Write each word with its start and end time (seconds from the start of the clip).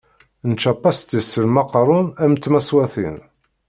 Nečča 0.49 0.73
pastis 0.83 1.25
s 1.29 1.33
lmaqarun 1.43 2.07
am 2.23 2.33
tmaṣwatin. 2.43 3.17